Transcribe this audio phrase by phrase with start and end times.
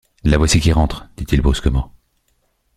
[0.23, 1.93] La voici qui rentre, dit-il brusquement.